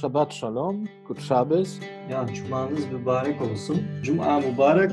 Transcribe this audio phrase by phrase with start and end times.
[0.00, 1.78] Shabbat Shalom, Good Shabbos.
[2.10, 3.82] Ya cumanız mübarek olsun.
[4.02, 4.90] Cuma mübarek.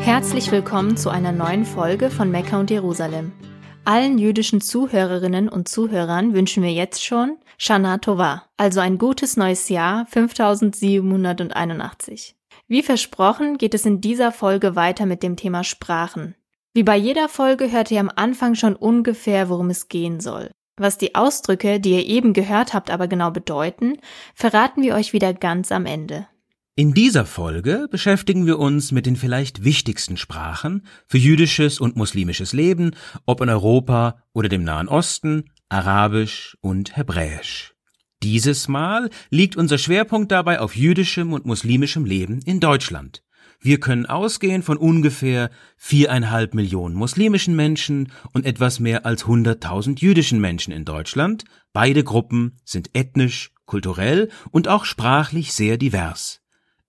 [0.00, 3.32] Herzlich willkommen zu einer neuen Folge von Mekka und Jerusalem.
[3.84, 9.68] Allen jüdischen Zuhörerinnen und Zuhörern wünschen wir jetzt schon Shana Tova, also ein gutes neues
[9.68, 12.36] Jahr 5781.
[12.68, 16.36] Wie versprochen geht es in dieser Folge weiter mit dem Thema Sprachen.
[16.74, 20.52] Wie bei jeder Folge hört ihr am Anfang schon ungefähr, worum es gehen soll.
[20.78, 23.98] Was die Ausdrücke, die ihr eben gehört habt, aber genau bedeuten,
[24.34, 26.28] verraten wir euch wieder ganz am Ende.
[26.74, 32.54] In dieser Folge beschäftigen wir uns mit den vielleicht wichtigsten Sprachen für jüdisches und muslimisches
[32.54, 32.92] Leben,
[33.26, 37.74] ob in Europa oder dem Nahen Osten, Arabisch und Hebräisch.
[38.22, 43.22] Dieses Mal liegt unser Schwerpunkt dabei auf jüdischem und muslimischem Leben in Deutschland.
[43.60, 50.40] Wir können ausgehen von ungefähr viereinhalb Millionen muslimischen Menschen und etwas mehr als hunderttausend jüdischen
[50.40, 51.44] Menschen in Deutschland.
[51.74, 56.41] Beide Gruppen sind ethnisch, kulturell und auch sprachlich sehr divers.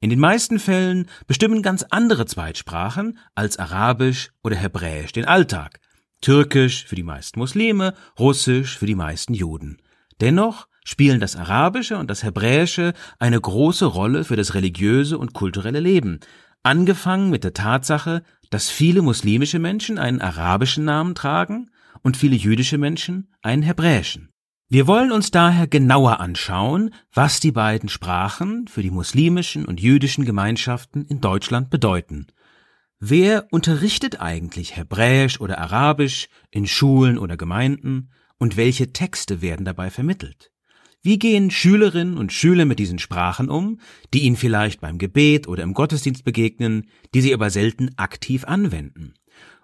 [0.03, 5.79] In den meisten Fällen bestimmen ganz andere Zweitsprachen als Arabisch oder Hebräisch den Alltag,
[6.19, 9.77] Türkisch für die meisten Muslime, Russisch für die meisten Juden.
[10.19, 15.79] Dennoch spielen das Arabische und das Hebräische eine große Rolle für das religiöse und kulturelle
[15.79, 16.19] Leben,
[16.63, 22.77] angefangen mit der Tatsache, dass viele muslimische Menschen einen arabischen Namen tragen und viele jüdische
[22.77, 24.32] Menschen einen hebräischen.
[24.69, 30.25] Wir wollen uns daher genauer anschauen, was die beiden Sprachen für die muslimischen und jüdischen
[30.25, 32.27] Gemeinschaften in Deutschland bedeuten
[33.05, 39.89] Wer unterrichtet eigentlich Hebräisch oder Arabisch in Schulen oder Gemeinden und welche Texte werden dabei
[39.89, 40.53] vermittelt?
[41.01, 43.81] Wie gehen Schülerinnen und Schüler mit diesen Sprachen um,
[44.13, 49.15] die ihnen vielleicht beim Gebet oder im Gottesdienst begegnen, die sie aber selten aktiv anwenden?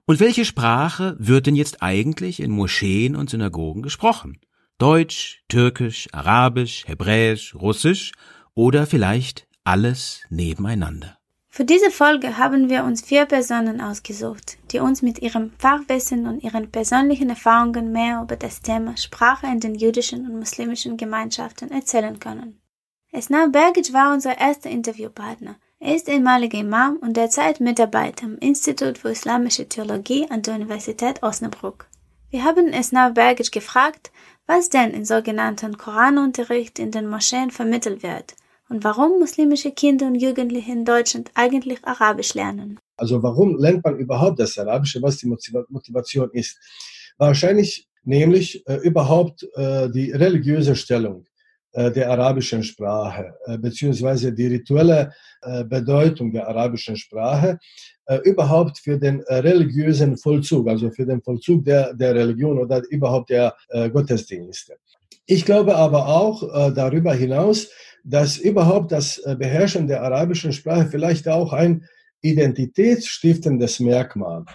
[0.05, 4.37] Und welche Sprache wird denn jetzt eigentlich in Moscheen und Synagogen gesprochen?
[4.79, 8.13] Deutsch, Türkisch, Arabisch, Hebräisch, Russisch
[8.55, 11.17] oder vielleicht alles nebeneinander?
[11.49, 16.41] Für diese Folge haben wir uns vier Personen ausgesucht, die uns mit ihrem Fachwissen und
[16.41, 22.17] ihren persönlichen Erfahrungen mehr über das Thema Sprache in den jüdischen und muslimischen Gemeinschaften erzählen
[22.17, 22.61] können.
[23.11, 25.57] Esna Bergic war unser erster Interviewpartner.
[25.79, 31.21] Er ist ehemaliger Imam und derzeit Mitarbeiter am Institut für Islamische Theologie an der Universität
[31.21, 31.89] Osnabrück.
[32.31, 34.11] Wir haben Esna Bergic gefragt,
[34.49, 38.33] was denn in sogenannten Koranunterricht in den Moscheen vermittelt wird
[38.67, 42.79] und warum muslimische Kinder und Jugendliche in Deutschland eigentlich Arabisch lernen.
[42.97, 46.57] Also warum lernt man überhaupt das Arabische, was die Motivation ist?
[47.19, 51.25] Wahrscheinlich nämlich äh, überhaupt äh, die religiöse Stellung
[51.91, 57.59] der arabischen Sprache, äh, beziehungsweise die rituelle äh, Bedeutung der arabischen Sprache,
[58.05, 63.29] äh, überhaupt für den religiösen Vollzug, also für den Vollzug der, der Religion oder überhaupt
[63.29, 63.55] der
[63.93, 64.77] Gottesdienste.
[65.25, 67.67] Ich glaube aber auch darüber hinaus,
[68.03, 71.85] dass überhaupt das äh, Beherrschen der arabischen Sprache vielleicht auch ein
[72.21, 74.45] identitätsstiftendes Merkmal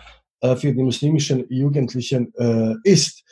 [0.41, 3.23] äh, für die muslimischen Jugendlichen äh, ist,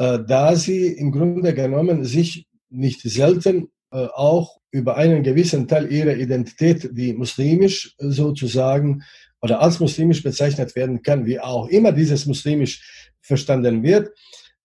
[0.00, 6.90] da sie im Grunde genommen sich nicht selten auch über einen gewissen Teil ihrer Identität,
[6.92, 9.02] die muslimisch sozusagen
[9.40, 14.10] oder als muslimisch bezeichnet werden kann, wie auch immer dieses muslimisch verstanden wird,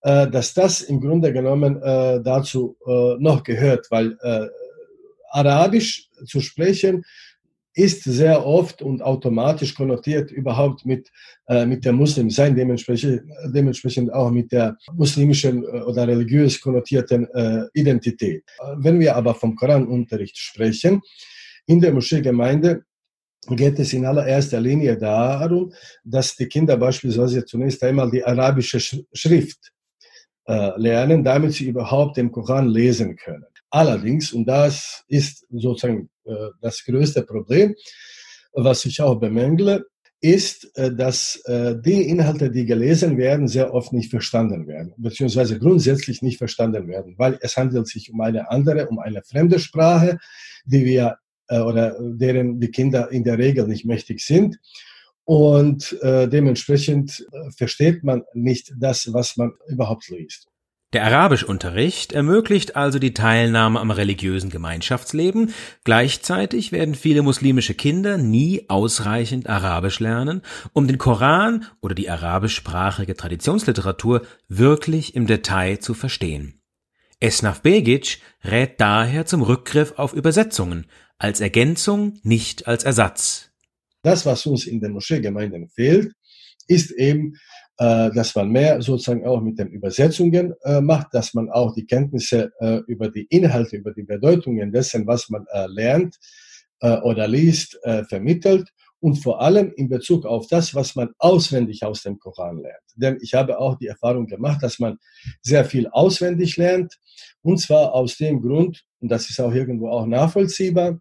[0.01, 2.75] dass das im Grunde genommen dazu
[3.19, 4.17] noch gehört, weil
[5.31, 7.05] Arabisch zu sprechen
[7.75, 11.09] ist sehr oft und automatisch konnotiert überhaupt mit,
[11.47, 17.63] äh, mit der Muslimsein, dementsprechend, dementsprechend auch mit der muslimischen äh, oder religiös konnotierten äh,
[17.73, 18.43] Identität.
[18.77, 21.01] Wenn wir aber vom Koranunterricht sprechen,
[21.65, 22.83] in der Moscheegemeinde
[23.49, 25.73] geht es in allererster Linie darum,
[26.03, 29.71] dass die Kinder beispielsweise zunächst einmal die arabische Schrift
[30.45, 33.45] äh, lernen, damit sie überhaupt den Koran lesen können.
[33.69, 36.12] Allerdings, und das ist sozusagen äh,
[36.61, 37.75] das größte Problem,
[38.53, 39.85] was ich auch bemängle,
[40.23, 45.59] ist, äh, dass äh, die Inhalte, die gelesen werden, sehr oft nicht verstanden werden, beziehungsweise
[45.59, 50.17] grundsätzlich nicht verstanden werden, weil es handelt sich um eine andere, um eine fremde Sprache,
[50.65, 51.17] die wir
[51.49, 54.57] oder deren die Kinder in der Regel nicht mächtig sind.
[55.25, 57.27] Und dementsprechend
[57.57, 60.47] versteht man nicht das, was man überhaupt liest.
[60.93, 65.51] Der Arabischunterricht ermöglicht also die Teilnahme am religiösen Gemeinschaftsleben,
[65.83, 73.15] gleichzeitig werden viele muslimische Kinder nie ausreichend Arabisch lernen, um den Koran oder die arabischsprachige
[73.15, 76.61] Traditionsliteratur wirklich im Detail zu verstehen.
[77.19, 80.85] Esnaf Begic rät daher zum Rückgriff auf Übersetzungen,
[81.17, 83.49] als Ergänzung, nicht als Ersatz.
[84.03, 86.13] Das, was uns in den Moscheegemeinden fehlt,
[86.67, 87.33] ist eben,
[87.77, 91.85] äh, dass man mehr sozusagen auch mit den Übersetzungen äh, macht, dass man auch die
[91.85, 96.17] Kenntnisse äh, über die Inhalte, über die Bedeutungen dessen, was man äh, lernt
[96.81, 101.83] äh, oder liest, äh, vermittelt und vor allem in Bezug auf das, was man auswendig
[101.83, 102.83] aus dem Koran lernt.
[102.95, 104.97] Denn ich habe auch die Erfahrung gemacht, dass man
[105.41, 106.97] sehr viel auswendig lernt
[107.41, 110.99] und zwar aus dem Grund, und das ist auch irgendwo auch nachvollziehbar,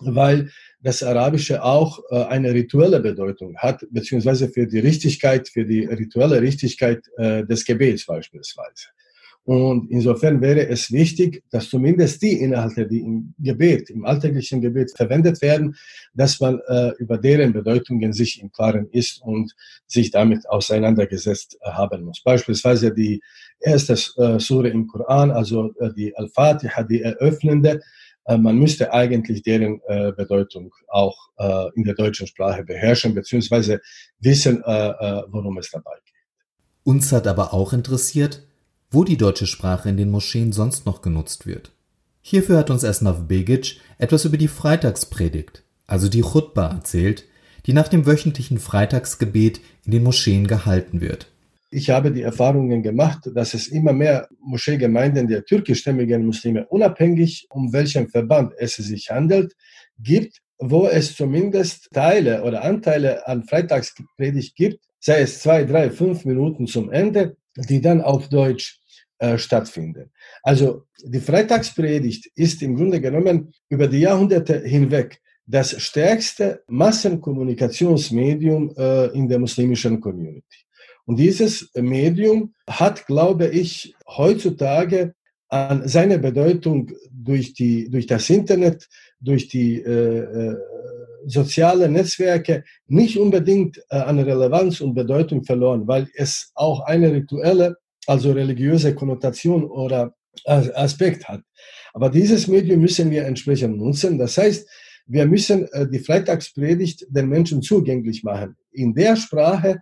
[0.00, 0.50] weil
[0.80, 6.40] das Arabische auch äh, eine rituelle Bedeutung hat, beziehungsweise für die Richtigkeit, für die rituelle
[6.40, 8.86] Richtigkeit äh, des Gebets beispielsweise.
[9.46, 14.90] Und insofern wäre es wichtig, dass zumindest die Inhalte, die im Gebet, im alltäglichen Gebet
[14.96, 15.76] verwendet werden,
[16.14, 19.54] dass man äh, über deren Bedeutungen sich im Klaren ist und
[19.86, 22.20] sich damit auseinandergesetzt äh, haben muss.
[22.24, 23.22] Beispielsweise die
[23.60, 27.80] erste äh, Sure im Koran, also äh, die Al-Fatiha, die eröffnende,
[28.28, 33.80] man müsste eigentlich deren äh, Bedeutung auch äh, in der deutschen Sprache beherrschen, beziehungsweise
[34.20, 36.14] wissen, äh, äh, worum es dabei geht.
[36.82, 38.42] Uns hat aber auch interessiert,
[38.90, 41.72] wo die deutsche Sprache in den Moscheen sonst noch genutzt wird.
[42.22, 47.24] Hierfür hat uns Esnaf Begic etwas über die Freitagspredigt, also die Chutba, erzählt,
[47.66, 51.28] die nach dem wöchentlichen Freitagsgebet in den Moscheen gehalten wird.
[51.78, 57.70] Ich habe die Erfahrungen gemacht, dass es immer mehr Moscheegemeinden der türkischstämmigen Muslime, unabhängig um
[57.70, 59.52] welchen Verband es sich handelt,
[59.98, 66.24] gibt, wo es zumindest Teile oder Anteile an Freitagspredigt gibt, sei es zwei, drei, fünf
[66.24, 67.36] Minuten zum Ende,
[67.68, 68.80] die dann auf Deutsch
[69.18, 70.10] äh, stattfinden.
[70.42, 79.08] Also die Freitagspredigt ist im Grunde genommen über die Jahrhunderte hinweg das stärkste Massenkommunikationsmedium äh,
[79.08, 80.65] in der muslimischen Community.
[81.06, 85.14] Und dieses Medium hat, glaube ich, heutzutage
[85.48, 88.88] an seine Bedeutung durch, die, durch das Internet,
[89.20, 90.56] durch die äh, äh
[91.28, 97.76] sozialen Netzwerke nicht unbedingt äh, an Relevanz und Bedeutung verloren, weil es auch eine rituelle,
[98.06, 100.14] also religiöse Konnotation oder
[100.44, 101.40] Aspekt hat.
[101.94, 104.18] Aber dieses Medium müssen wir entsprechend nutzen.
[104.18, 104.68] Das heißt,
[105.06, 108.56] wir müssen äh, die Freitagspredigt den Menschen zugänglich machen.
[108.72, 109.80] In der Sprache,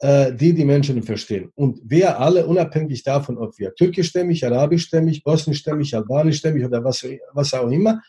[0.00, 1.50] die die Menschen verstehen.
[1.56, 7.68] Und wir alle, unabhängig davon, ob wir türkischstämmig, arabischstämmig, bosnischstämmig, albanischstämmig oder was, was auch
[7.68, 8.00] immer,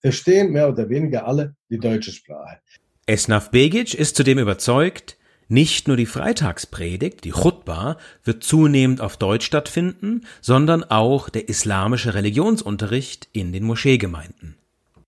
[0.00, 2.58] verstehen mehr oder weniger alle die deutsche Sprache.
[3.06, 5.16] Esnaf Begic ist zudem überzeugt,
[5.48, 12.14] nicht nur die Freitagspredigt, die Chutba, wird zunehmend auf Deutsch stattfinden, sondern auch der islamische
[12.14, 14.56] Religionsunterricht in den Moscheegemeinden.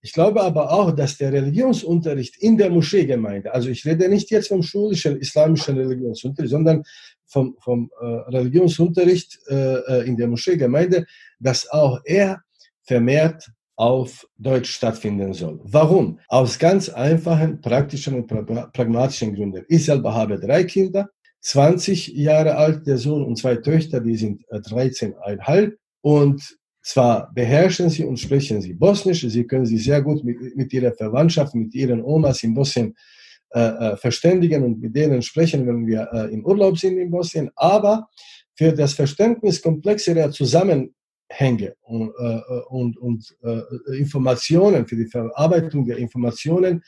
[0.07, 4.47] Ich glaube aber auch, dass der Religionsunterricht in der Moscheegemeinde, also ich rede nicht jetzt
[4.47, 6.85] vom schulischen islamischen Religionsunterricht, sondern
[7.27, 11.07] vom, vom äh, Religionsunterricht äh, äh in der Moscheegemeinde,
[11.41, 12.41] dass auch er
[12.85, 15.59] vermehrt auf Deutsch stattfinden soll.
[15.65, 16.21] Warum?
[16.29, 18.29] Aus ganz einfachen, praktischen und
[18.73, 19.65] pragmatischen Gründen.
[19.67, 21.11] Ich selber habe drei Kinder,
[21.41, 28.05] 20 Jahre alt der Sohn und zwei Töchter, die sind 13,5 und zwar beherrschen sie
[28.05, 32.01] und sprechen sie Bosnisch, sie können sich sehr gut mit, mit ihrer Verwandtschaft, mit ihren
[32.01, 32.95] Omas in Bosnien
[33.51, 37.51] äh, äh, verständigen und mit denen sprechen, wenn wir äh, im Urlaub sind in Bosnien.
[37.57, 38.09] Aber
[38.55, 45.97] für das Verständnis komplexerer Zusammenhänge und, äh, und, und äh, Informationen, für die Verarbeitung der
[45.97, 46.85] Informationen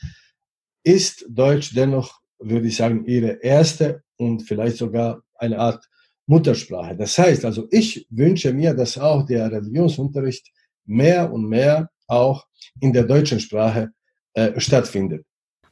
[0.81, 5.89] ist Deutsch dennoch, würde ich sagen, ihre erste und vielleicht sogar eine Art
[6.29, 6.95] Muttersprache.
[6.95, 10.51] Das heißt also, ich wünsche mir, dass auch der Religionsunterricht
[10.85, 12.45] mehr und mehr auch
[12.79, 13.89] in der deutschen Sprache
[14.33, 15.25] äh, stattfindet.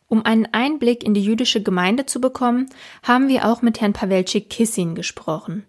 [0.08, 2.68] Um einen Einblick in die jüdische Gemeinde zu bekommen,
[3.04, 5.66] haben wir auch mit Herrn Pawelczyk Kissin gesprochen.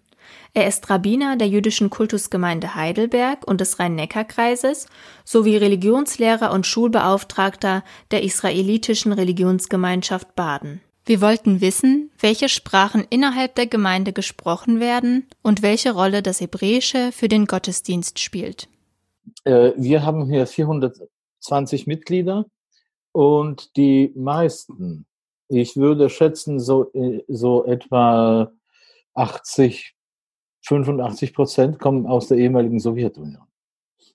[0.55, 4.87] Er ist Rabbiner der jüdischen Kultusgemeinde Heidelberg und des Rhein-Neckar-Kreises
[5.23, 10.81] sowie Religionslehrer und Schulbeauftragter der israelitischen Religionsgemeinschaft Baden.
[11.09, 17.11] Wir wollten wissen, welche Sprachen innerhalb der Gemeinde gesprochen werden und welche Rolle das Hebräische
[17.11, 18.69] für den Gottesdienst spielt.
[19.43, 22.45] Äh, wir haben hier 420 Mitglieder
[23.11, 25.07] und die meisten,
[25.47, 28.51] ich würde schätzen, so, äh, so etwa
[29.15, 29.95] 80,
[30.61, 33.47] 85 Prozent kommen aus der ehemaligen Sowjetunion.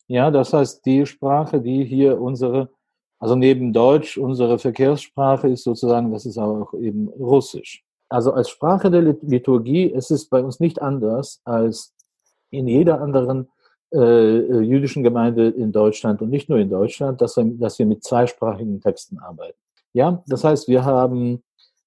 [0.07, 2.71] Ja, das heißt, die Sprache, die hier unsere
[3.25, 7.83] also neben Deutsch, unsere Verkehrssprache ist sozusagen, das ist auch eben Russisch.
[8.11, 11.95] Also als Sprache der Liturgie ist es bei uns nicht anders als
[12.51, 13.49] in jeder anderen
[13.95, 18.05] äh, jüdischen Gemeinde in Deutschland und nicht nur in Deutschland, dass wir, dass wir mit
[18.05, 19.57] zweisprachigen Texten arbeiten.
[19.95, 21.43] Ja, das heißt, wir haben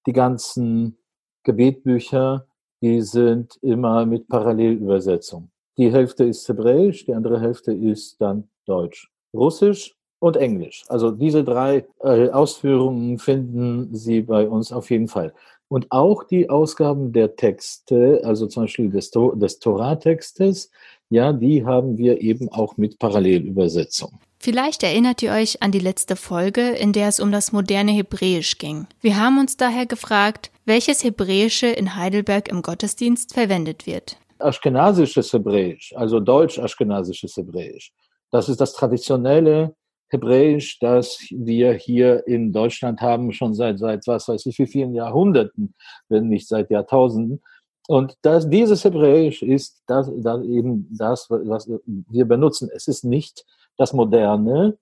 [0.06, 0.98] die ganzen
[1.44, 2.48] Gebetbücher,
[2.82, 5.52] die sind immer mit Parallelübersetzung.
[5.76, 10.84] Die Hälfte ist Hebräisch, die andere Hälfte ist dann Deutsch, Russisch und Englisch.
[10.88, 15.32] Also diese drei äh, Ausführungen finden Sie bei uns auf jeden Fall.
[15.68, 20.70] Und auch die Ausgaben der Texte, also zum Beispiel des, des Torah-Textes,
[21.10, 24.18] ja, die haben wir eben auch mit Parallelübersetzung.
[24.40, 28.58] Vielleicht erinnert ihr euch an die letzte Folge, in der es um das moderne Hebräisch
[28.58, 28.86] ging.
[29.00, 34.16] Wir haben uns daher gefragt, welches Hebräische in Heidelberg im Gottesdienst verwendet wird.
[34.38, 37.92] Aschkenasisches Hebräisch, also deutsch-aschkenasisches Hebräisch.
[38.30, 39.74] Das ist das traditionelle
[40.10, 44.94] Hebräisch, das wir hier in Deutschland haben, schon seit, seit was weiß ich wie vielen
[44.94, 45.74] Jahrhunderten,
[46.08, 47.42] wenn nicht seit Jahrtausenden.
[47.88, 52.68] Und das, dieses Hebräisch ist das, das eben das, was wir benutzen.
[52.74, 53.46] Es ist nicht
[53.78, 54.76] das Moderne.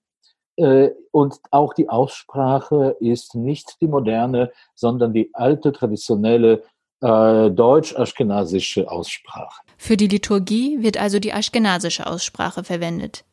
[0.57, 6.63] Äh, und auch die Aussprache ist nicht die moderne, sondern die alte, traditionelle
[7.01, 9.61] äh, deutsch-aschkenasische Aussprache.
[9.77, 13.23] Für die Liturgie wird also die aschkenasische Aussprache verwendet.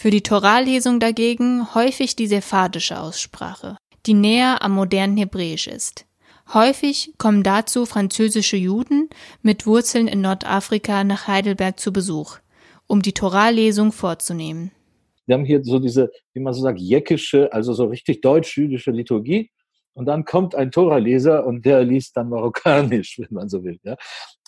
[0.00, 3.76] Für die Torallesung dagegen häufig die sephardische Aussprache,
[4.06, 6.06] die näher am modernen Hebräisch ist.
[6.54, 9.10] Häufig kommen dazu französische Juden
[9.42, 12.38] mit Wurzeln in Nordafrika nach Heidelberg zu Besuch,
[12.86, 14.70] um die Torallesung vorzunehmen.
[15.26, 19.50] Wir haben hier so diese, wie man so sagt, jäckische, also so richtig deutsch-jüdische Liturgie.
[19.92, 23.78] Und dann kommt ein Toraleser und der liest dann marokkanisch, wenn man so will.
[23.82, 23.98] Ja?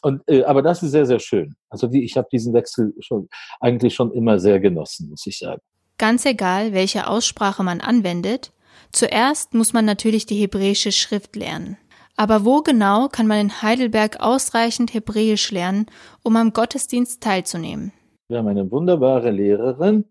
[0.03, 1.55] Und, äh, aber das ist sehr, sehr schön.
[1.71, 3.29] Also die, ich habe diesen Wechsel schon
[3.61, 5.63] eigentlich schon immer sehr genossen, muss ich sagen.
[5.97, 8.53] Ganz egal, welche Aussprache man anwendet,
[8.91, 11.79] zuerst muss man natürlich die hebräische Schrift lernen.
[12.17, 15.87] Aber wo genau kann man in Heidelberg ausreichend Hebräisch lernen,
[16.23, 17.93] um am Gottesdienst teilzunehmen?
[18.29, 20.05] Wir haben eine wunderbare Lehrerin,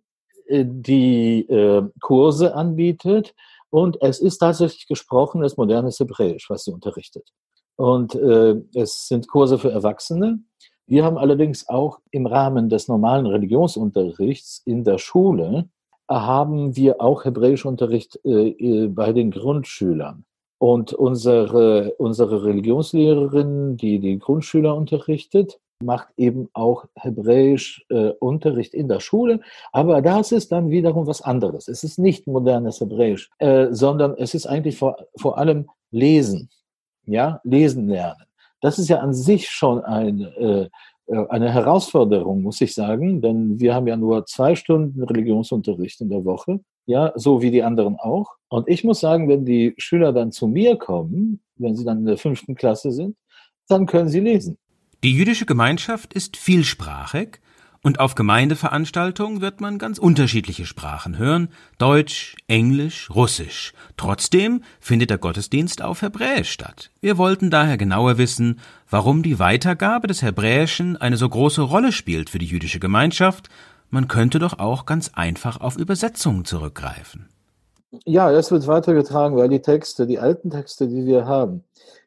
[0.47, 3.33] äh, die äh, Kurse anbietet.
[3.69, 7.29] Und es ist tatsächlich gesprochenes modernes Hebräisch, was sie unterrichtet.
[7.75, 10.39] Und äh, es sind Kurse für Erwachsene.
[10.87, 15.69] Wir haben allerdings auch im Rahmen des normalen Religionsunterrichts in der Schule,
[16.09, 20.25] haben wir auch Hebräischunterricht äh, äh bei den Grundschülern.
[20.57, 28.87] Und unsere, unsere Religionslehrerin, die die Grundschüler unterrichtet, macht eben auch Hebräisch äh, Unterricht in
[28.87, 29.39] der Schule.
[29.71, 31.67] Aber das ist dann wiederum was anderes.
[31.67, 36.49] Es ist nicht modernes Hebräisch, äh, sondern es ist eigentlich vor, vor allem Lesen.
[37.11, 38.25] Ja, Lesen lernen.
[38.61, 40.69] Das ist ja an sich schon ein, äh,
[41.07, 46.09] äh, eine Herausforderung, muss ich sagen, denn wir haben ja nur zwei Stunden Religionsunterricht in
[46.09, 48.35] der Woche, ja, so wie die anderen auch.
[48.49, 52.05] Und ich muss sagen, wenn die Schüler dann zu mir kommen, wenn sie dann in
[52.05, 53.15] der fünften Klasse sind,
[53.67, 54.57] dann können sie lesen.
[55.03, 57.41] Die jüdische Gemeinschaft ist vielsprachig
[57.83, 63.73] und auf Gemeindeveranstaltungen wird man ganz unterschiedliche Sprachen hören, Deutsch, Englisch, Russisch.
[63.97, 66.91] Trotzdem findet der Gottesdienst auf Hebräisch statt.
[67.01, 68.59] Wir wollten daher genauer wissen,
[68.89, 73.49] warum die Weitergabe des Hebräischen eine so große Rolle spielt für die jüdische Gemeinschaft.
[73.89, 77.29] Man könnte doch auch ganz einfach auf Übersetzungen zurückgreifen.
[78.05, 81.63] Ja, es wird weitergetragen, weil die Texte, die alten Texte, die wir haben,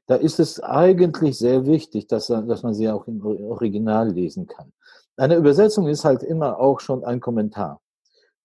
[0.07, 4.73] da ist es eigentlich sehr wichtig, dass, dass man sie auch im Original lesen kann.
[5.17, 7.81] Eine Übersetzung ist halt immer auch schon ein Kommentar.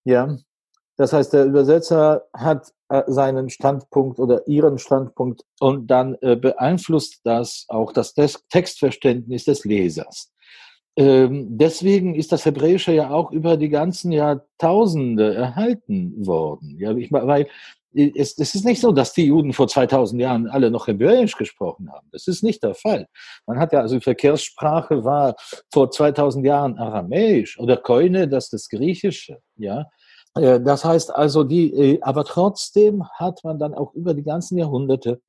[0.03, 0.37] Ja,
[0.97, 7.21] das heißt, der Übersetzer hat äh, seinen Standpunkt oder ihren Standpunkt und dann äh, beeinflusst
[7.23, 10.31] das auch das Textverständnis des Lesers.
[10.97, 16.77] Ähm, deswegen ist das Hebräische ja auch über die ganzen Jahrtausende erhalten worden.
[16.77, 17.47] Ja, weil
[17.93, 21.91] es, es ist nicht so, dass die Juden vor 2000 Jahren alle noch Hebräisch gesprochen
[21.91, 22.07] haben.
[22.11, 23.07] Das ist nicht der Fall.
[23.47, 25.35] Man hat ja, also Verkehrssprache war
[25.71, 29.87] vor 2000 Jahren Aramäisch oder Koine, das ist das Griechische, ja.
[30.35, 34.57] Äh, das heißt also, die, äh, aber trotzdem hat man dann auch über die ganzen
[34.57, 35.21] Jahrhunderte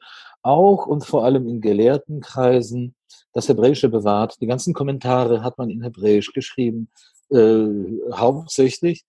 [0.42, 2.94] auch und vor allem in gelehrten Kreisen
[3.32, 4.36] das Hebräische bewahrt.
[4.40, 6.90] Die ganzen Kommentare hat man in Hebräisch geschrieben,
[7.30, 7.66] äh,
[8.12, 9.04] hauptsächlich.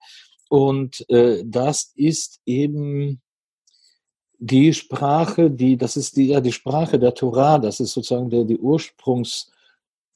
[0.50, 3.22] Und äh, das ist eben
[4.41, 8.43] die Sprache, die, das ist die, ja, die Sprache der Torah, das ist sozusagen der,
[8.43, 9.51] die Ursprungssprache,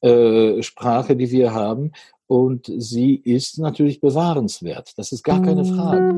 [0.01, 1.91] äh, die wir haben.
[2.27, 4.97] Und sie ist natürlich bewahrenswert.
[4.97, 6.15] Das ist gar keine Frage.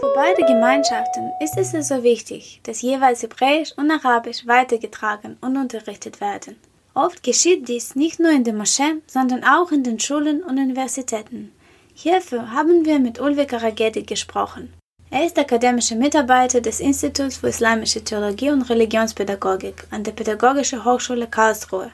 [0.00, 6.22] Für beide Gemeinschaften ist es so wichtig, dass jeweils Hebräisch und Arabisch weitergetragen und unterrichtet
[6.22, 6.56] werden.
[6.94, 11.50] Oft geschieht dies nicht nur in den Moscheen, sondern auch in den Schulen und Universitäten.
[11.92, 14.72] Hierfür haben wir mit Ulve Karagedi gesprochen.
[15.10, 21.26] Er ist akademischer Mitarbeiter des Instituts für Islamische Theologie und Religionspädagogik an der Pädagogischen Hochschule
[21.26, 21.90] Karlsruhe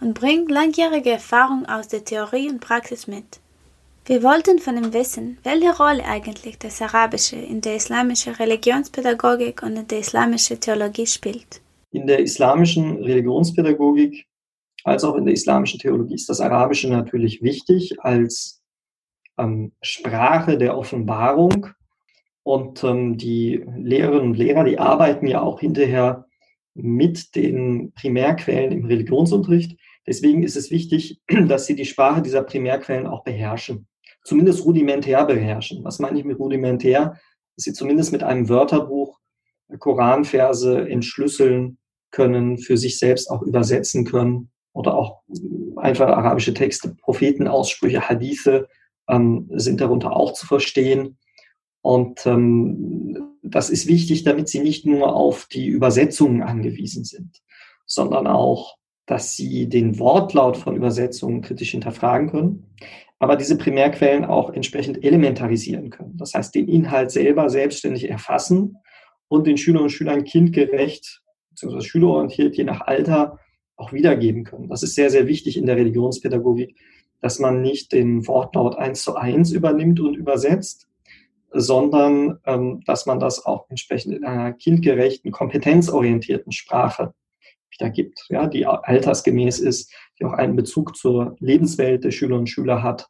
[0.00, 3.40] und bringt langjährige Erfahrung aus der Theorie und Praxis mit.
[4.06, 9.76] Wir wollten von ihm wissen, welche Rolle eigentlich das Arabische in der islamischen Religionspädagogik und
[9.76, 11.60] in der islamischen Theologie spielt.
[11.90, 14.26] In der islamischen Religionspädagogik
[14.84, 18.62] als auch in der islamischen Theologie ist das Arabische natürlich wichtig als
[19.38, 21.68] ähm, Sprache der Offenbarung.
[22.42, 26.26] Und ähm, die Lehrerinnen und Lehrer, die arbeiten ja auch hinterher
[26.74, 29.78] mit den Primärquellen im Religionsunterricht.
[30.06, 33.88] Deswegen ist es wichtig, dass sie die Sprache dieser Primärquellen auch beherrschen
[34.24, 35.84] zumindest rudimentär beherrschen.
[35.84, 37.20] Was meine ich mit rudimentär?
[37.56, 39.20] Dass sie zumindest mit einem Wörterbuch
[39.78, 41.78] Koranverse entschlüsseln
[42.10, 45.22] können, für sich selbst auch übersetzen können oder auch
[45.76, 48.68] einfach arabische Texte, Prophetenaussprüche, Hadithe
[49.08, 51.16] ähm, sind darunter auch zu verstehen.
[51.80, 57.40] Und ähm, das ist wichtig, damit sie nicht nur auf die Übersetzungen angewiesen sind,
[57.86, 58.76] sondern auch,
[59.06, 62.74] dass sie den Wortlaut von Übersetzungen kritisch hinterfragen können,
[63.18, 66.16] aber diese Primärquellen auch entsprechend elementarisieren können.
[66.16, 68.78] Das heißt, den Inhalt selber selbstständig erfassen
[69.28, 71.80] und den Schülerinnen und Schülern kindgerecht bzw.
[71.82, 73.38] schülerorientiert je nach Alter
[73.76, 74.68] auch wiedergeben können.
[74.68, 76.76] Das ist sehr, sehr wichtig in der Religionspädagogik,
[77.20, 80.88] dass man nicht den Wortlaut eins zu eins übernimmt und übersetzt,
[81.50, 87.14] sondern ähm, dass man das auch entsprechend in einer kindgerechten, kompetenzorientierten Sprache
[87.70, 92.48] wieder gibt, ja, die altersgemäß ist, die auch einen Bezug zur Lebenswelt der Schülerinnen und
[92.48, 93.08] Schüler hat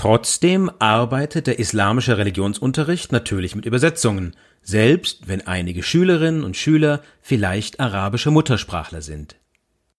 [0.00, 7.80] Trotzdem arbeitet der islamische Religionsunterricht natürlich mit Übersetzungen, selbst wenn einige Schülerinnen und Schüler vielleicht
[7.80, 9.36] arabische Muttersprachler sind.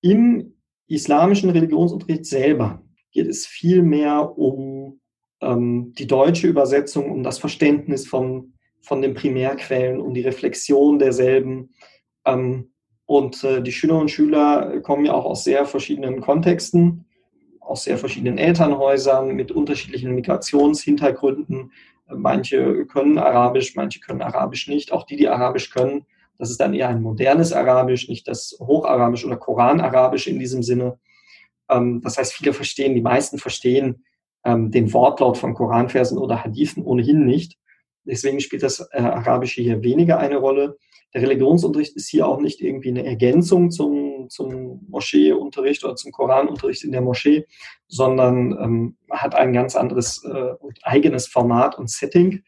[0.02, 0.54] Im
[0.88, 5.00] islamischen Religionsunterricht selber geht es vielmehr um
[5.42, 11.74] ähm, die deutsche Übersetzung, um das Verständnis von, von den Primärquellen, um die Reflexion derselben.
[12.26, 12.72] Ähm,
[13.06, 17.06] und äh, die Schülerinnen und Schüler kommen ja auch aus sehr verschiedenen Kontexten
[17.72, 21.72] aus sehr verschiedenen Elternhäusern mit unterschiedlichen Migrationshintergründen.
[22.08, 24.92] Manche können Arabisch, manche können Arabisch nicht.
[24.92, 26.06] Auch die, die Arabisch können,
[26.42, 30.98] das ist dann eher ein modernes Arabisch, nicht das Hocharabisch oder Koranarabisch in diesem Sinne.
[31.70, 34.04] Ähm, das heißt, viele verstehen, die meisten verstehen
[34.44, 37.60] ähm, den Wortlaut von Koranversen oder Hadithen ohnehin nicht.
[38.06, 40.80] Deswegen spielt das äh, Arabische hier weniger eine Rolle.
[41.14, 46.84] Der Religionsunterricht ist hier auch nicht irgendwie eine Ergänzung zum, zum Moscheeunterricht oder zum Koranunterricht
[46.84, 47.46] in der Moschee,
[47.88, 52.42] sondern ähm, hat ein ganz anderes äh, eigenes Format und Setting.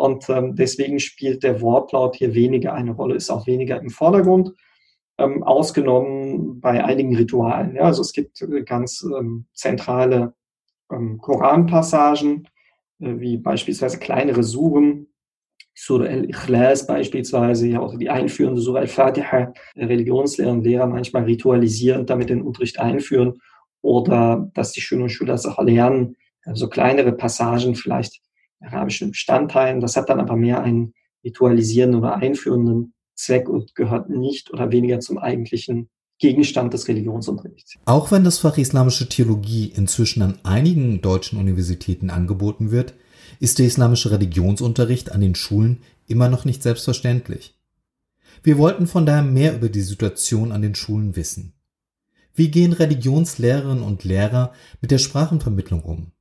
[0.00, 4.54] Und ähm, deswegen spielt der Wortlaut hier weniger eine Rolle, ist auch weniger im Vordergrund,
[5.18, 7.74] ähm, ausgenommen bei einigen Ritualen.
[7.74, 10.32] Ja, also es gibt äh, ganz ähm, zentrale
[10.90, 12.48] ähm, Koranpassagen,
[13.00, 15.08] äh, wie beispielsweise kleinere Suren,
[15.74, 22.30] Surah al-Ikhlas beispielsweise, ja auch die einführende Surah al-Fatiha, Religionslehrer und Lehrer manchmal ritualisierend damit
[22.30, 23.34] den Unterricht einführen
[23.82, 28.22] oder dass die Schüler und Schüler das auch lernen, so also kleinere Passagen vielleicht
[28.60, 29.80] arabischen Bestandteilen.
[29.80, 30.94] Das hat dann aber mehr einen
[31.24, 37.74] ritualisierenden oder einführenden Zweck und gehört nicht oder weniger zum eigentlichen Gegenstand des Religionsunterrichts.
[37.86, 42.94] Auch wenn das Fach Islamische Theologie inzwischen an einigen deutschen Universitäten angeboten wird,
[43.40, 47.58] ist der islamische Religionsunterricht an den Schulen immer noch nicht selbstverständlich.
[48.42, 51.54] Wir wollten von daher mehr über die Situation an den Schulen wissen.
[52.34, 56.12] Wie gehen Religionslehrerinnen und Lehrer mit der Sprachenvermittlung um?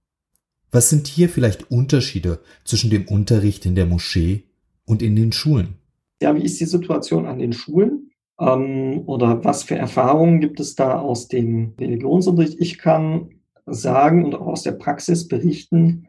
[0.71, 4.43] Was sind hier vielleicht Unterschiede zwischen dem Unterricht in der Moschee
[4.85, 5.75] und in den Schulen?
[6.21, 8.11] Ja, wie ist die Situation an den Schulen?
[8.39, 12.59] Ähm, oder was für Erfahrungen gibt es da aus dem Religionsunterricht?
[12.59, 13.29] Ich kann
[13.65, 16.07] sagen und auch aus der Praxis berichten,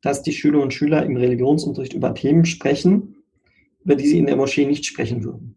[0.00, 3.16] dass die Schüler und Schüler im Religionsunterricht über Themen sprechen,
[3.84, 5.56] über die sie in der Moschee nicht sprechen würden,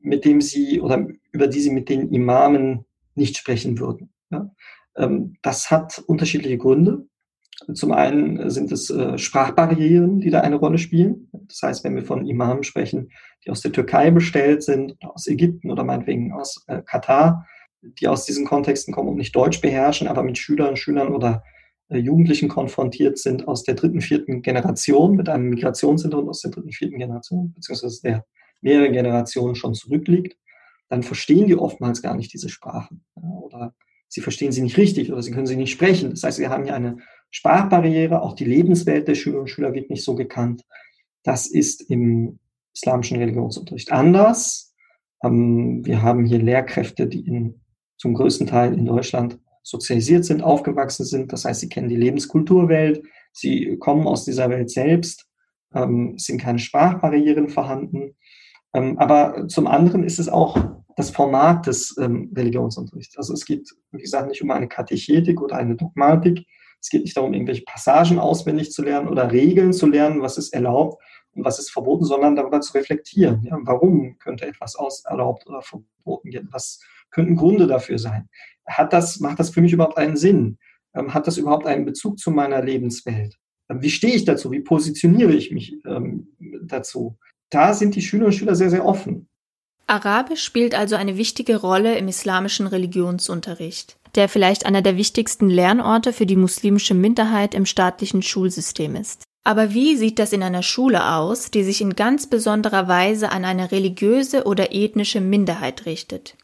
[0.00, 4.10] mit dem sie oder über die sie mit den Imamen nicht sprechen würden.
[4.30, 4.50] Ja?
[4.96, 7.06] Ähm, das hat unterschiedliche Gründe.
[7.74, 11.28] Zum einen sind es äh, Sprachbarrieren, die da eine Rolle spielen.
[11.32, 13.10] Das heißt, wenn wir von Imamen sprechen,
[13.44, 17.46] die aus der Türkei bestellt sind, aus Ägypten oder meinetwegen aus äh, Katar,
[17.82, 21.42] die aus diesen Kontexten kommen und nicht Deutsch beherrschen, aber mit Schülern, Schülern oder
[21.88, 26.72] äh, Jugendlichen konfrontiert sind aus der dritten, vierten Generation, mit einem Migrationshintergrund aus der dritten,
[26.72, 28.24] vierten Generation, beziehungsweise der
[28.60, 30.36] mehrere Generationen schon zurückliegt,
[30.88, 33.04] dann verstehen die oftmals gar nicht diese Sprachen.
[33.14, 33.74] oder
[34.08, 36.10] sie verstehen sie nicht richtig oder sie können sie nicht sprechen.
[36.10, 36.98] Das heißt, wir haben hier eine
[37.30, 40.62] Sprachbarriere, auch die Lebenswelt der Schüler und Schüler wird nicht so gekannt.
[41.22, 42.38] Das ist im
[42.74, 44.74] islamischen Religionsunterricht anders.
[45.22, 47.60] Ähm, wir haben hier Lehrkräfte, die in,
[47.96, 51.32] zum größten Teil in Deutschland sozialisiert sind, aufgewachsen sind.
[51.32, 55.26] Das heißt, sie kennen die Lebenskulturwelt, sie kommen aus dieser Welt selbst,
[55.74, 58.16] ähm, sind keine Sprachbarrieren vorhanden.
[58.72, 60.56] Ähm, aber zum anderen ist es auch
[60.96, 63.16] das Format des ähm, Religionsunterrichts.
[63.16, 66.44] Also es geht, wie gesagt, nicht um eine Katechetik oder eine Dogmatik,
[66.80, 70.52] Es geht nicht darum, irgendwelche Passagen auswendig zu lernen oder Regeln zu lernen, was ist
[70.52, 73.42] erlaubt und was ist verboten, sondern darüber zu reflektieren.
[73.44, 76.48] Ja, warum könnte etwas aus erlaubt oder verboten werden?
[76.52, 78.28] Was könnten Gründe dafür sein?
[78.66, 80.58] Hat das, macht das für mich überhaupt einen Sinn?
[80.94, 83.36] Ähm, hat das überhaupt einen Bezug zu meiner Lebenswelt?
[83.70, 84.50] Ähm, wie stehe ich dazu?
[84.50, 86.28] Wie positioniere ich mich ähm,
[86.62, 87.18] dazu?
[87.50, 89.27] Da sind die Schüler und Schüler sehr, sehr offen.
[89.88, 96.12] Arabisch spielt also eine wichtige Rolle im islamischen Religionsunterricht, der vielleicht einer der wichtigsten Lernorte
[96.12, 99.22] für die muslimische Minderheit im staatlichen Schulsystem ist.
[99.44, 103.46] Aber wie sieht das in einer Schule aus, die sich in ganz besonderer Weise an
[103.46, 106.36] eine religiöse oder ethnische Minderheit richtet?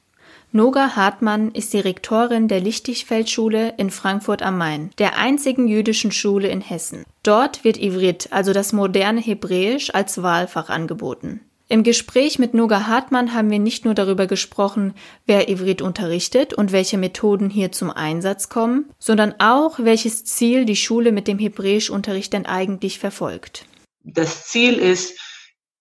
[0.51, 6.63] Noga Hartmann ist Direktorin der Lichtigfeldschule in Frankfurt am Main, der einzigen jüdischen Schule in
[6.63, 7.05] Hessen.
[7.23, 11.41] Dort wird Ivrit, also das moderne Hebräisch, als Wahlfach angeboten.
[11.75, 14.95] Im Gespräch mit Noga Hartmann haben wir nicht nur darüber gesprochen,
[15.27, 20.77] wer Ivrit unterrichtet und welche Methoden hier zum Einsatz kommen, sondern auch, welches Ziel die
[20.77, 23.67] Schule mit dem Hebräischunterricht denn eigentlich verfolgt.
[24.05, 25.19] Das Ziel ist,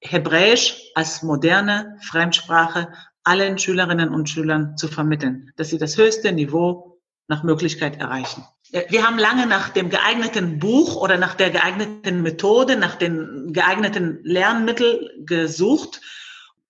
[0.01, 2.91] Hebräisch als moderne Fremdsprache
[3.23, 8.43] allen Schülerinnen und Schülern zu vermitteln, dass sie das höchste Niveau nach Möglichkeit erreichen.
[8.73, 13.53] Äh, wir haben lange nach dem geeigneten Buch oder nach der geeigneten Methode, nach den
[13.53, 16.01] geeigneten Lernmitteln gesucht.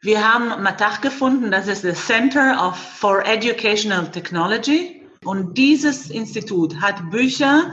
[0.01, 5.01] Wir haben Matach gefunden, das ist das Center of, for Educational Technology.
[5.23, 7.71] Und dieses Institut hat Bücher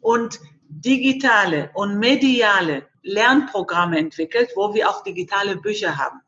[0.00, 6.20] und digitale und mediale Lernprogramme entwickelt, wo wir auch digitale Bücher haben.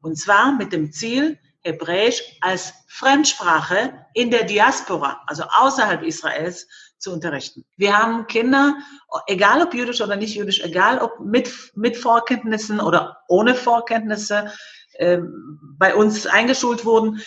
[0.00, 6.66] Und zwar mit dem Ziel, Hebräisch als Fremdsprache in der Diaspora, also außerhalb Israels,
[6.98, 7.64] zu unterrichten.
[7.76, 8.76] Wir haben Kinder,
[9.26, 14.52] egal ob jüdisch oder nicht jüdisch, egal ob mit, mit Vorkenntnissen oder ohne Vorkenntnisse
[14.94, 15.18] äh,
[15.78, 17.22] bei uns eingeschult wurden.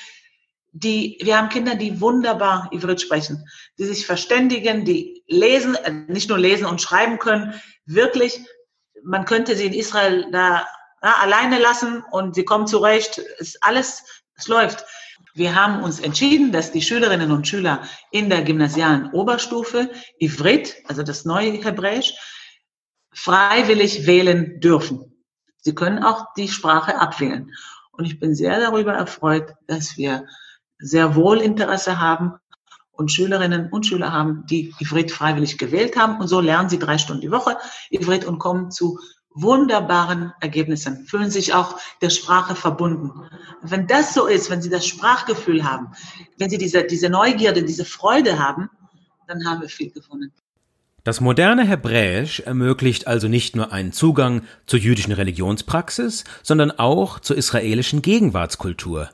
[0.74, 3.46] Die, wir haben Kinder, die wunderbar Ivrit sprechen,
[3.78, 8.40] die sich verständigen, die lesen, äh, nicht nur lesen und schreiben können, wirklich,
[9.04, 10.68] man könnte sie in Israel da
[11.04, 14.86] ja, alleine lassen und sie kommen zurecht, ist alles, es läuft.
[15.34, 19.89] Wir haben uns entschieden, dass die Schülerinnen und Schüler in der gymnasialen Oberstufe
[20.20, 22.13] Ivrit, also das neue Hebräisch,
[23.13, 25.24] freiwillig wählen dürfen.
[25.58, 27.52] Sie können auch die Sprache abwählen.
[27.91, 30.26] Und ich bin sehr darüber erfreut, dass wir
[30.80, 32.34] sehr wohl Interesse haben
[32.91, 36.20] und Schülerinnen und Schüler haben, die Ivrit freiwillig gewählt haben.
[36.20, 37.58] Und so lernen sie drei Stunden die Woche
[37.89, 39.00] Ivrit und kommen zu
[39.34, 43.12] wunderbaren Ergebnissen, fühlen sich auch der Sprache verbunden.
[43.62, 45.94] Wenn das so ist, wenn Sie das Sprachgefühl haben,
[46.38, 48.70] wenn Sie diese, diese Neugierde, diese Freude haben,
[49.28, 50.32] dann haben wir viel gewonnen.
[51.04, 57.38] Das moderne Hebräisch ermöglicht also nicht nur einen Zugang zur jüdischen Religionspraxis, sondern auch zur
[57.38, 59.10] israelischen Gegenwartskultur.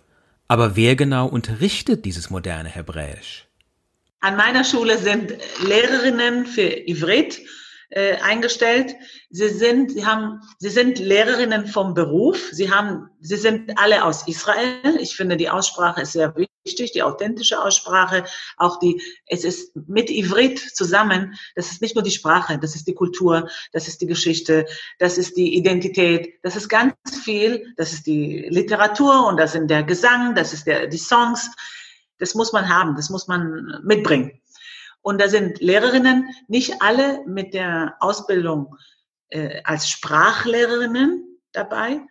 [0.50, 3.48] Aber wer genau unterrichtet dieses moderne Hebräisch?
[4.20, 5.34] An meiner Schule sind
[5.66, 7.40] Lehrerinnen für Ivrit
[7.90, 8.96] äh, eingestellt.
[9.30, 12.50] Sie sind, sie haben, sie sind Lehrerinnen vom Beruf.
[12.52, 14.98] Sie haben, sie sind alle aus Israel.
[15.00, 18.26] Ich finde, die Aussprache ist sehr wichtig, die authentische Aussprache,
[18.58, 21.36] auch die, es ist mit Ivrit zusammen.
[21.56, 24.66] Das ist nicht nur die Sprache, das ist die Kultur, das ist die Geschichte,
[25.00, 27.74] das ist die Identität, das ist ganz viel.
[27.78, 31.52] Das ist die Literatur und das sind der Gesang, das ist der, die Songs.
[32.20, 34.42] Das muss man haben, das muss man mitbringen.
[35.08, 38.76] Und da sind Lehrerinnen nicht alle mit der Ausbildung
[39.30, 42.02] äh, als Sprachlehrerinnen dabei,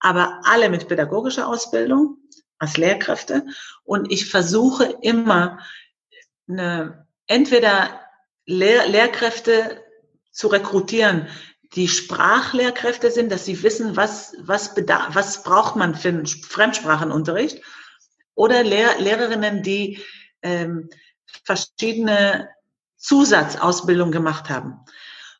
[0.00, 2.16] aber alle mit pädagogischer Ausbildung
[2.58, 3.44] als Lehrkräfte.
[3.84, 5.58] Und ich versuche immer,
[6.48, 8.00] eine, entweder
[8.46, 9.84] Lehr Lehrkräfte
[10.30, 11.28] zu rekrutieren,
[11.74, 17.62] die Sprachlehrkräfte sind, dass sie wissen, was, was, bedarf, was braucht man für einen Fremdsprachenunterricht,
[18.34, 20.02] oder Lehr Lehrerinnen, die
[20.40, 20.88] ähm,
[21.44, 22.48] verschiedene
[22.96, 24.80] Zusatzausbildung gemacht haben.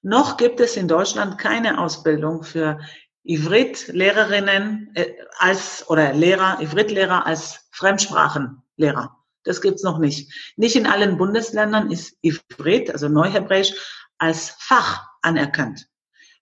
[0.02, 2.78] Noch gibt es in Deutschland keine Ausbildung für
[3.24, 9.16] Ivrit-Lehrerinnen äh, als oder Lehrer, Ivrit-Lehrer als Fremdsprachenlehrer.
[9.42, 10.32] Das gibt's noch nicht.
[10.56, 13.74] Nicht in allen Bundesländern ist Ivrit, also Neuhebräisch,
[14.18, 15.88] als Fach anerkannt.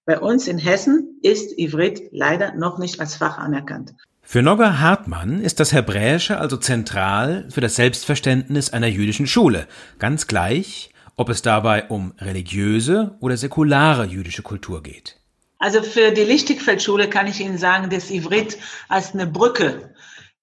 [0.05, 3.95] Bei uns in Hessen ist Ivrit leider noch nicht als Fach anerkannt.
[4.27, 10.27] Für Nogger Hartmann ist das Hebräische also zentral für das Selbstverständnis einer jüdischen Schule, ganz
[10.27, 15.21] gleich, ob es dabei um religiöse oder säkulare jüdische Kultur geht.
[15.59, 18.59] Also für die Lichtigfeldschule kann ich Ihnen sagen, dass Ivrit
[18.89, 19.95] als eine Brücke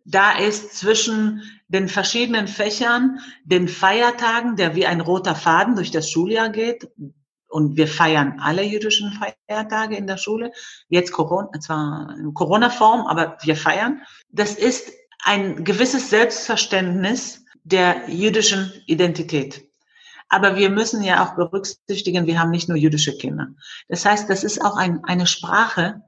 [0.06, 6.10] da ist zwischen den verschiedenen Fächern, den Feiertagen, der wie ein roter Faden durch das
[6.10, 6.88] Schuljahr geht,
[7.52, 10.52] und wir feiern alle jüdischen Feiertage in der Schule.
[10.88, 14.02] Jetzt Corona, zwar in Corona-Form, aber wir feiern.
[14.30, 14.92] Das ist
[15.24, 19.68] ein gewisses Selbstverständnis der jüdischen Identität.
[20.30, 23.50] Aber wir müssen ja auch berücksichtigen, wir haben nicht nur jüdische Kinder.
[23.90, 26.02] Das heißt, das ist auch ein, eine Sprache,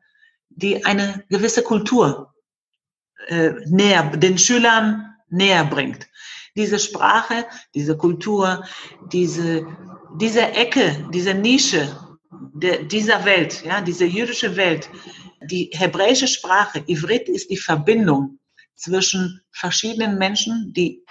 [0.50, 2.34] die eine gewisse Kultur
[3.28, 6.08] äh, näher, den Schülern näher bringt.
[6.56, 8.64] Diese Sprache, diese Kultur,
[9.12, 9.66] diese,
[10.20, 11.98] diese Ecke, diese Nische
[12.54, 14.90] de, dieser Welt, ja, diese jüdische Welt,
[15.50, 18.40] die hebräische Sprache, Ivrit ist die Verbindung
[18.76, 21.04] zwischen verschiedenen Menschen, die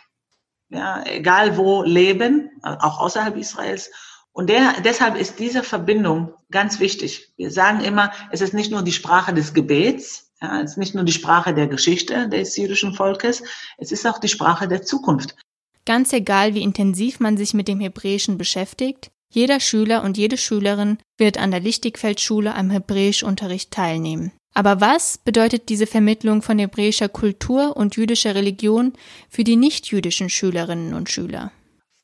[0.70, 3.90] ja, egal wo leben, auch außerhalb Israels.
[4.32, 7.32] Und der, deshalb ist diese Verbindung ganz wichtig.
[7.36, 10.94] Wir sagen immer, es ist nicht nur die Sprache des Gebets, ja, es ist nicht
[10.94, 13.42] nur die Sprache der Geschichte des jüdischen Volkes,
[13.76, 15.36] es ist auch die Sprache der Zukunft.
[15.84, 20.98] Ganz egal, wie intensiv man sich mit dem Hebräischen beschäftigt, jeder Schüler und jede Schülerin
[21.16, 24.32] wird an der Lichtigfeldschule am Hebräischunterricht teilnehmen.
[24.54, 28.92] Aber was bedeutet diese Vermittlung von hebräischer Kultur und jüdischer Religion
[29.30, 31.50] für die nichtjüdischen Schülerinnen und Schüler?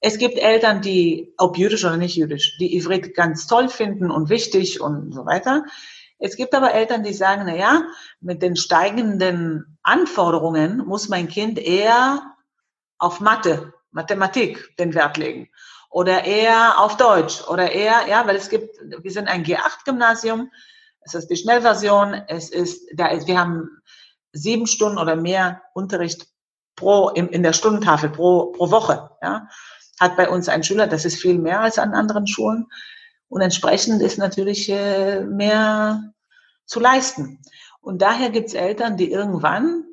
[0.01, 4.31] Es gibt Eltern, die, ob jüdisch oder nicht jüdisch, die Ivrit ganz toll finden und
[4.31, 5.65] wichtig und so weiter.
[6.19, 7.83] Es gibt aber Eltern, die sagen, na ja,
[8.21, 12.23] mit den steigenden Anforderungen muss mein Kind eher
[12.99, 15.49] auf Mathe, Mathematik den Wert legen
[15.91, 20.51] oder eher auf Deutsch oder eher, ja, weil es gibt, wir sind ein G8-Gymnasium,
[21.09, 22.15] es ist die Schnellversion.
[22.29, 23.81] Es ist, da ist, wir haben
[24.33, 26.27] sieben Stunden oder mehr Unterricht
[26.77, 29.11] pro, in, in der Stundentafel pro, pro Woche.
[29.23, 29.49] Ja.
[29.99, 32.67] Hat bei uns ein Schüler, das ist viel mehr als an anderen Schulen.
[33.29, 36.13] Und entsprechend ist natürlich äh, mehr
[36.67, 37.41] zu leisten.
[37.81, 39.85] Und daher gibt es Eltern, die irgendwann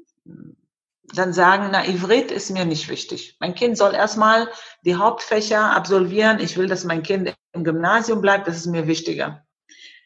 [1.16, 3.38] dann sagen, na, Ivrit ist mir nicht wichtig.
[3.40, 4.50] Mein Kind soll erstmal
[4.84, 6.40] die Hauptfächer absolvieren.
[6.40, 8.48] Ich will, dass mein Kind im Gymnasium bleibt.
[8.48, 9.46] Das ist mir wichtiger.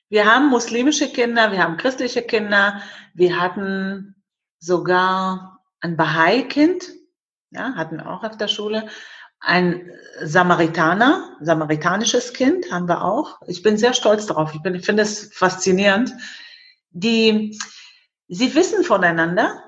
[0.09, 2.81] Wir haben muslimische Kinder, wir haben christliche Kinder,
[3.13, 4.15] wir hatten
[4.57, 6.91] sogar ein Bahai-Kind,
[7.51, 8.87] ja, hatten auch auf der Schule.
[9.39, 9.91] Ein
[10.21, 13.39] Samaritaner, samaritanisches Kind haben wir auch.
[13.47, 14.53] Ich bin sehr stolz darauf.
[14.53, 16.11] Ich, ich finde es faszinierend.
[16.89, 17.57] Die,
[18.27, 19.63] sie wissen voneinander,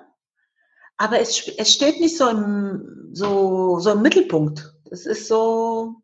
[1.01, 4.71] aber es, es steht nicht so im, so, so im Mittelpunkt.
[4.91, 5.95] Es ist so,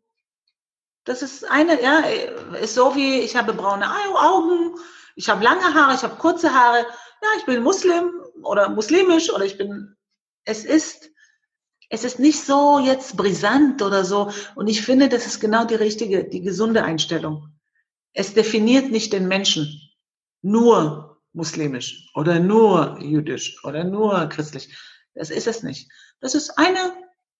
[1.04, 2.00] das ist eine, ja,
[2.60, 3.86] ist so wie, ich habe braune
[4.18, 4.74] Augen,
[5.14, 8.10] ich habe lange Haare, ich habe kurze Haare, ja, ich bin Muslim
[8.42, 9.94] oder muslimisch oder ich bin,
[10.44, 11.10] es ist,
[11.90, 14.32] es ist nicht so jetzt brisant oder so.
[14.56, 17.52] Und ich finde, das ist genau die richtige, die gesunde Einstellung.
[18.14, 19.80] Es definiert nicht den Menschen
[20.42, 21.07] nur
[21.38, 24.76] muslimisch oder nur jüdisch oder nur christlich.
[25.14, 25.90] Das ist es nicht.
[26.20, 26.92] Das ist eine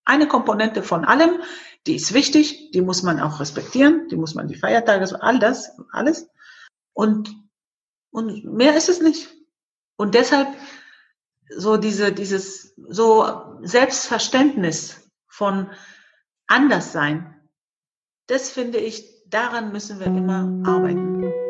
[0.09, 1.43] eine Komponente von allem,
[1.87, 5.71] die ist wichtig, die muss man auch respektieren, die muss man die Feiertage, all das,
[5.93, 6.31] alles.
[6.95, 7.37] Und,
[8.11, 9.29] und mehr ist es nicht.
[9.97, 10.49] Und deshalb
[11.51, 15.71] so diese, dieses, so Selbstverständnis von
[16.47, 17.39] Anderssein,
[18.27, 21.48] das finde ich, daran müssen wir immer arbeiten.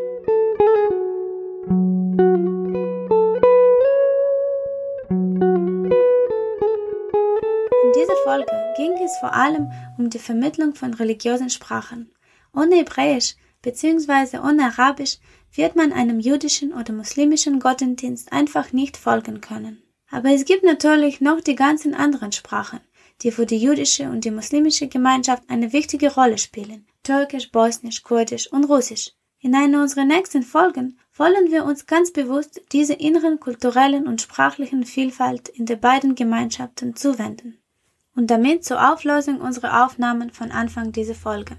[9.09, 12.13] Es vor allem um die Vermittlung von religiösen Sprachen.
[12.55, 14.39] Ohne Hebräisch bzw.
[14.39, 15.19] ohne Arabisch
[15.53, 19.83] wird man einem jüdischen oder muslimischen Gottesdienst einfach nicht folgen können.
[20.11, 22.81] Aber es gibt natürlich noch die ganzen anderen Sprachen,
[23.23, 26.87] die für die jüdische und die muslimische Gemeinschaft eine wichtige Rolle spielen.
[27.03, 29.13] Türkisch, Bosnisch, Kurdisch und Russisch.
[29.41, 34.85] In einer unserer nächsten Folgen wollen wir uns ganz bewusst dieser inneren kulturellen und sprachlichen
[34.85, 37.59] Vielfalt in den beiden Gemeinschaften zuwenden
[38.19, 41.57] und damit zur Auflösung unserer Aufnahmen von Anfang dieser Folge.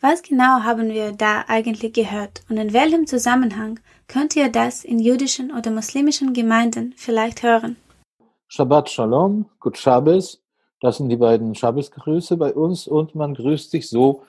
[0.00, 4.98] Was genau haben wir da eigentlich gehört und in welchem Zusammenhang könnt ihr das in
[4.98, 7.76] jüdischen oder muslimischen Gemeinden vielleicht hören?
[8.48, 10.42] Shabbat Shalom, Gut Shabbos,
[10.80, 14.24] das sind die beiden Shabbos-Grüße bei uns und man grüßt sich so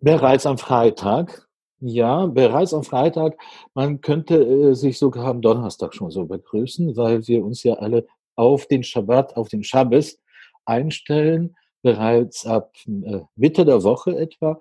[0.00, 1.46] bereits am Freitag.
[1.78, 3.36] Ja, bereits am Freitag.
[3.74, 8.06] Man könnte äh, sich sogar am Donnerstag schon so begrüßen, weil wir uns ja alle
[8.34, 10.21] auf den Shabbat, auf den Shabbos
[10.64, 14.58] einstellen, bereits ab äh, Mitte der Woche etwa.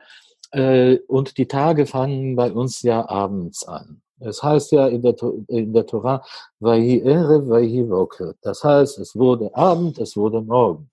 [0.52, 4.02] Äh, und die Tage fangen bei uns ja abends an.
[4.20, 5.16] Es heißt ja in der,
[5.48, 6.24] in der Torah,
[6.60, 8.36] Vahi Erev, Vahi Woke.
[8.42, 10.90] Das heißt, es wurde Abend, es wurde Morgen.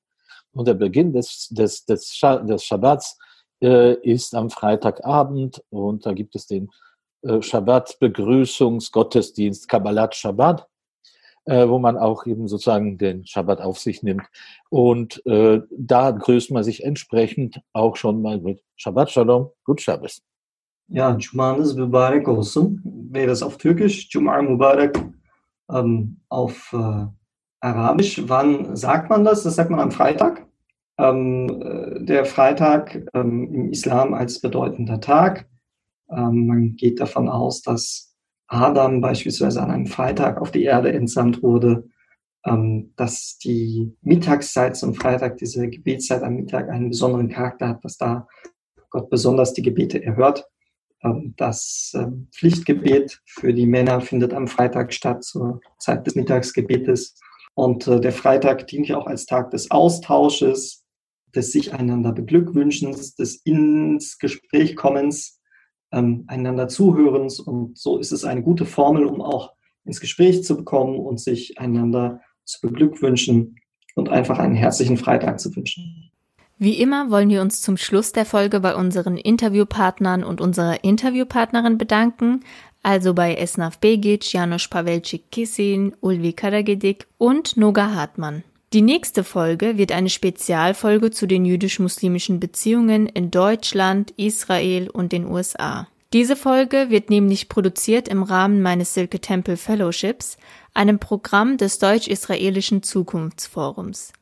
[0.52, 3.18] Und der Beginn des, des, des, des Schabbats
[3.62, 6.70] äh, ist am Freitagabend und da gibt es den
[7.22, 10.66] äh, Shabbat-Begrüßungsgottesdienst Kabbalat Shabbat
[11.48, 14.22] äh, wo man auch eben sozusagen den Schabbat auf sich nimmt.
[14.70, 20.22] Und äh, da grüßt man sich entsprechend auch schon mal mit Shabbat Shalom, Gut Shabbos.
[20.90, 22.80] Ja, Cumanız mübarek olsun.
[23.10, 24.98] Wäre es auf Türkisch, Cuma Mubarak
[25.70, 27.06] ähm, auf äh,
[27.60, 28.22] Arabisch.
[28.26, 29.42] Wann sagt man das?
[29.42, 30.48] Das sagt man am Freitag?
[30.98, 35.48] ähm, äh, der Freitag ähm, im Islam als bedeutender Tag.
[36.10, 38.07] Ähm, man geht davon aus, dass
[38.48, 41.88] Adam beispielsweise an einem Freitag auf die Erde entsandt wurde,
[42.44, 47.98] ähm, dass die Mittagszeit zum Freitag, diese Gebetszeit am Mittag einen besonderen Charakter hat, dass
[47.98, 48.26] da
[48.90, 50.48] Gott besonders die Gebete erhört.
[51.02, 57.14] Ähm, das ähm, Pflichtgebet für die Männer findet am Freitag statt, zur Zeit des Mittagsgebetes.
[57.54, 60.84] Und äh, der Freitag dient ja auch als Tag des Austausches,
[61.34, 65.37] des sich einander beglückwünschens, des ins Gespräch kommens,
[65.92, 67.40] ähm, einander zuhörens.
[67.40, 69.52] Und so ist es eine gute Formel, um auch
[69.84, 73.56] ins Gespräch zu bekommen und sich einander zu beglückwünschen
[73.94, 76.10] und einfach einen herzlichen Freitag zu wünschen.
[76.60, 81.78] Wie immer wollen wir uns zum Schluss der Folge bei unseren Interviewpartnern und unserer Interviewpartnerin
[81.78, 82.40] bedanken,
[82.82, 88.42] also bei Esnaf Begic, Janusz Pawelczyk-Kissin, Ulvi Karagedik und Noga Hartmann.
[88.74, 95.24] Die nächste Folge wird eine Spezialfolge zu den jüdisch-muslimischen Beziehungen in Deutschland, Israel und den
[95.24, 95.88] USA.
[96.12, 100.36] Diese Folge wird nämlich produziert im Rahmen meines Silke Temple Fellowships,
[100.74, 104.12] einem Programm des Deutsch-Israelischen Zukunftsforums.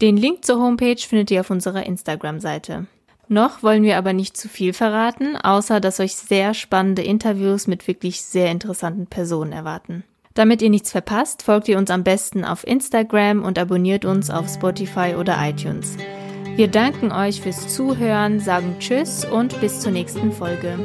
[0.00, 2.86] Den Link zur Homepage findet ihr auf unserer Instagram-Seite.
[3.28, 7.86] Noch wollen wir aber nicht zu viel verraten, außer dass euch sehr spannende Interviews mit
[7.86, 10.04] wirklich sehr interessanten Personen erwarten.
[10.40, 14.48] Damit ihr nichts verpasst, folgt ihr uns am besten auf Instagram und abonniert uns auf
[14.48, 15.98] Spotify oder iTunes.
[16.56, 20.78] Wir danken euch fürs Zuhören, sagen Tschüss und bis zur nächsten Folge.